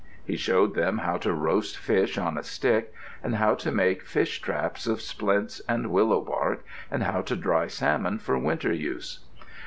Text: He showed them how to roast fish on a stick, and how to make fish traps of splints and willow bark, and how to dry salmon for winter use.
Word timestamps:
He 0.25 0.35
showed 0.35 0.73
them 0.73 0.97
how 0.97 1.17
to 1.17 1.31
roast 1.31 1.77
fish 1.77 2.17
on 2.17 2.35
a 2.35 2.41
stick, 2.41 2.91
and 3.21 3.35
how 3.35 3.53
to 3.53 3.71
make 3.71 4.01
fish 4.01 4.41
traps 4.41 4.87
of 4.87 4.99
splints 4.99 5.59
and 5.69 5.91
willow 5.91 6.21
bark, 6.21 6.65
and 6.89 7.03
how 7.03 7.21
to 7.21 7.35
dry 7.35 7.67
salmon 7.67 8.17
for 8.17 8.35
winter 8.39 8.73
use. 8.73 9.19